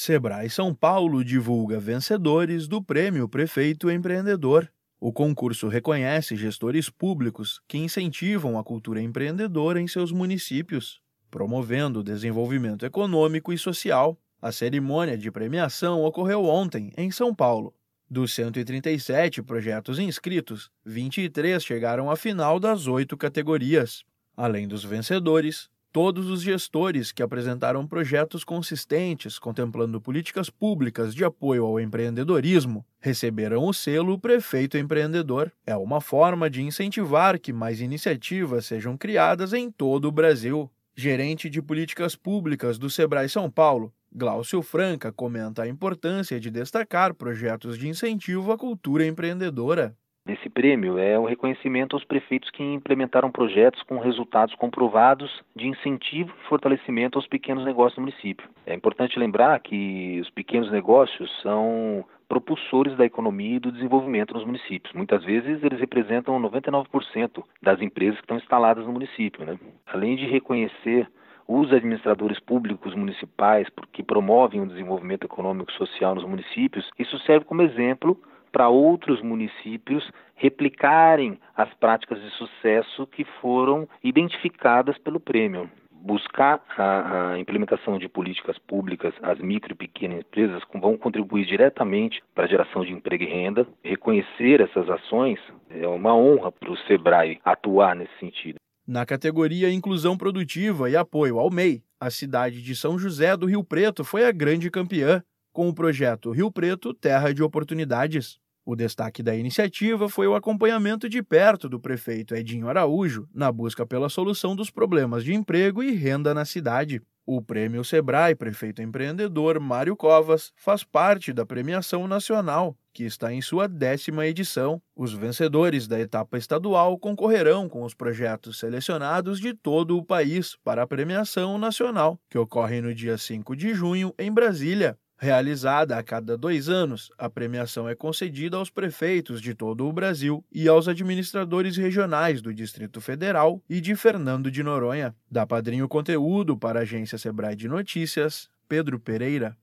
Sebrae 0.00 0.48
São 0.48 0.72
Paulo 0.72 1.24
divulga 1.24 1.80
vencedores 1.80 2.68
do 2.68 2.80
Prêmio 2.80 3.28
Prefeito 3.28 3.90
Empreendedor. 3.90 4.70
O 5.00 5.12
concurso 5.12 5.66
reconhece 5.66 6.36
gestores 6.36 6.88
públicos 6.88 7.60
que 7.66 7.78
incentivam 7.78 8.56
a 8.56 8.62
cultura 8.62 9.02
empreendedora 9.02 9.80
em 9.80 9.88
seus 9.88 10.12
municípios, 10.12 11.00
promovendo 11.28 11.98
o 11.98 12.04
desenvolvimento 12.04 12.86
econômico 12.86 13.52
e 13.52 13.58
social. 13.58 14.16
A 14.40 14.52
cerimônia 14.52 15.18
de 15.18 15.32
premiação 15.32 16.04
ocorreu 16.04 16.44
ontem, 16.44 16.92
em 16.96 17.10
São 17.10 17.34
Paulo. 17.34 17.74
Dos 18.08 18.32
137 18.34 19.42
projetos 19.42 19.98
inscritos, 19.98 20.70
23 20.86 21.60
chegaram 21.60 22.08
à 22.08 22.14
final 22.14 22.60
das 22.60 22.86
oito 22.86 23.16
categorias. 23.16 24.04
Além 24.36 24.68
dos 24.68 24.84
vencedores, 24.84 25.68
Todos 25.90 26.28
os 26.28 26.42
gestores 26.42 27.10
que 27.10 27.22
apresentaram 27.22 27.86
projetos 27.86 28.44
consistentes 28.44 29.38
contemplando 29.38 30.00
políticas 30.00 30.50
públicas 30.50 31.14
de 31.14 31.24
apoio 31.24 31.64
ao 31.64 31.80
empreendedorismo 31.80 32.84
receberão 33.00 33.66
o 33.66 33.72
selo 33.72 34.18
Prefeito 34.18 34.76
Empreendedor. 34.76 35.50
É 35.66 35.74
uma 35.74 36.02
forma 36.02 36.50
de 36.50 36.62
incentivar 36.62 37.38
que 37.38 37.54
mais 37.54 37.80
iniciativas 37.80 38.66
sejam 38.66 38.98
criadas 38.98 39.54
em 39.54 39.70
todo 39.70 40.06
o 40.08 40.12
Brasil. 40.12 40.70
Gerente 40.94 41.48
de 41.48 41.62
políticas 41.62 42.14
públicas 42.14 42.76
do 42.76 42.90
Sebrae 42.90 43.28
São 43.28 43.50
Paulo, 43.50 43.90
Glaucio 44.12 44.60
Franca 44.60 45.10
comenta 45.10 45.62
a 45.62 45.68
importância 45.68 46.38
de 46.38 46.50
destacar 46.50 47.14
projetos 47.14 47.78
de 47.78 47.88
incentivo 47.88 48.52
à 48.52 48.58
cultura 48.58 49.06
empreendedora. 49.06 49.96
Esse 50.28 50.50
prêmio 50.50 50.98
é 50.98 51.18
um 51.18 51.24
reconhecimento 51.24 51.96
aos 51.96 52.04
prefeitos 52.04 52.50
que 52.50 52.62
implementaram 52.62 53.32
projetos 53.32 53.82
com 53.84 53.98
resultados 53.98 54.54
comprovados 54.56 55.42
de 55.56 55.66
incentivo 55.66 56.30
e 56.38 56.48
fortalecimento 56.48 57.16
aos 57.16 57.26
pequenos 57.26 57.64
negócios 57.64 57.94
do 57.94 58.02
município. 58.02 58.46
É 58.66 58.74
importante 58.74 59.18
lembrar 59.18 59.58
que 59.60 60.20
os 60.20 60.28
pequenos 60.28 60.70
negócios 60.70 61.30
são 61.40 62.04
propulsores 62.28 62.94
da 62.98 63.06
economia 63.06 63.56
e 63.56 63.60
do 63.60 63.72
desenvolvimento 63.72 64.34
nos 64.34 64.44
municípios. 64.44 64.92
Muitas 64.92 65.24
vezes 65.24 65.64
eles 65.64 65.80
representam 65.80 66.38
99% 66.38 67.42
das 67.62 67.80
empresas 67.80 68.16
que 68.16 68.24
estão 68.24 68.36
instaladas 68.36 68.84
no 68.84 68.92
município. 68.92 69.46
Né? 69.46 69.58
Além 69.86 70.14
de 70.14 70.26
reconhecer 70.26 71.08
os 71.46 71.72
administradores 71.72 72.38
públicos 72.38 72.94
municipais 72.94 73.66
que 73.94 74.02
promovem 74.02 74.60
o 74.60 74.66
desenvolvimento 74.66 75.24
econômico 75.24 75.70
e 75.70 75.76
social 75.76 76.14
nos 76.14 76.24
municípios, 76.24 76.90
isso 76.98 77.18
serve 77.20 77.46
como 77.46 77.62
exemplo 77.62 78.20
para 78.58 78.68
outros 78.68 79.22
municípios 79.22 80.02
replicarem 80.34 81.38
as 81.56 81.72
práticas 81.74 82.20
de 82.20 82.28
sucesso 82.30 83.06
que 83.06 83.24
foram 83.40 83.88
identificadas 84.02 84.98
pelo 84.98 85.20
prêmio. 85.20 85.70
Buscar 85.92 86.60
a, 86.76 87.34
a, 87.34 87.38
implementação 87.38 88.00
de 88.00 88.08
políticas 88.08 88.58
públicas, 88.58 89.14
as 89.22 89.38
micro 89.38 89.74
e 89.74 89.76
pequenas 89.76 90.18
empresas 90.18 90.60
vão 90.74 90.96
contribuir 90.96 91.46
diretamente 91.46 92.20
para 92.34 92.46
a 92.46 92.48
geração 92.48 92.84
de 92.84 92.92
emprego 92.92 93.22
e 93.22 93.28
renda. 93.28 93.64
Reconhecer 93.84 94.60
essas 94.60 94.90
ações 94.90 95.38
é 95.70 95.86
uma 95.86 96.16
honra 96.16 96.50
para 96.50 96.72
o 96.72 96.76
SEBRAE 96.78 97.38
atuar 97.44 97.94
nesse 97.94 98.18
sentido. 98.18 98.56
Na 98.84 99.06
categoria 99.06 99.70
Inclusão 99.70 100.18
Produtiva 100.18 100.90
e 100.90 100.96
Apoio 100.96 101.38
ao 101.38 101.48
MEI, 101.48 101.80
a 102.00 102.10
cidade 102.10 102.60
de 102.60 102.74
São 102.74 102.98
José 102.98 103.36
do 103.36 103.46
Rio 103.46 103.62
Preto 103.62 104.02
foi 104.02 104.24
a 104.24 104.32
grande 104.32 104.68
campeã, 104.68 105.22
com 105.52 105.68
o 105.68 105.74
projeto 105.74 106.32
Rio 106.32 106.50
Preto 106.50 106.92
Terra 106.92 107.32
de 107.32 107.42
Oportunidades. 107.42 108.40
O 108.68 108.76
destaque 108.76 109.22
da 109.22 109.34
iniciativa 109.34 110.10
foi 110.10 110.26
o 110.26 110.34
acompanhamento 110.34 111.08
de 111.08 111.22
perto 111.22 111.70
do 111.70 111.80
prefeito 111.80 112.34
Edinho 112.34 112.68
Araújo 112.68 113.26
na 113.32 113.50
busca 113.50 113.86
pela 113.86 114.10
solução 114.10 114.54
dos 114.54 114.68
problemas 114.68 115.24
de 115.24 115.32
emprego 115.32 115.82
e 115.82 115.92
renda 115.92 116.34
na 116.34 116.44
cidade. 116.44 117.00
O 117.24 117.40
Prêmio 117.40 117.82
Sebrae 117.82 118.34
Prefeito 118.34 118.82
Empreendedor 118.82 119.58
Mário 119.58 119.96
Covas 119.96 120.52
faz 120.54 120.84
parte 120.84 121.32
da 121.32 121.46
premiação 121.46 122.06
nacional, 122.06 122.76
que 122.92 123.04
está 123.04 123.32
em 123.32 123.40
sua 123.40 123.66
décima 123.66 124.26
edição. 124.26 124.82
Os 124.94 125.14
vencedores 125.14 125.88
da 125.88 125.98
etapa 125.98 126.36
estadual 126.36 126.98
concorrerão 126.98 127.70
com 127.70 127.84
os 127.84 127.94
projetos 127.94 128.58
selecionados 128.58 129.40
de 129.40 129.54
todo 129.54 129.96
o 129.96 130.04
país 130.04 130.58
para 130.62 130.82
a 130.82 130.86
premiação 130.86 131.56
nacional, 131.56 132.20
que 132.28 132.36
ocorre 132.36 132.82
no 132.82 132.94
dia 132.94 133.16
5 133.16 133.56
de 133.56 133.72
junho 133.72 134.12
em 134.18 134.30
Brasília. 134.30 134.98
Realizada 135.20 135.98
a 135.98 136.02
cada 136.02 136.38
dois 136.38 136.68
anos, 136.68 137.10
a 137.18 137.28
premiação 137.28 137.88
é 137.88 137.94
concedida 137.96 138.56
aos 138.56 138.70
prefeitos 138.70 139.42
de 139.42 139.52
todo 139.52 139.84
o 139.84 139.92
Brasil 139.92 140.44
e 140.52 140.68
aos 140.68 140.86
administradores 140.86 141.76
regionais 141.76 142.40
do 142.40 142.54
Distrito 142.54 143.00
Federal 143.00 143.60
e 143.68 143.80
de 143.80 143.96
Fernando 143.96 144.48
de 144.48 144.62
Noronha. 144.62 145.12
Da 145.28 145.44
Padrinho 145.44 145.88
Conteúdo 145.88 146.56
para 146.56 146.78
a 146.78 146.82
agência 146.82 147.18
Sebrae 147.18 147.56
de 147.56 147.66
Notícias, 147.66 148.48
Pedro 148.68 149.00
Pereira. 149.00 149.56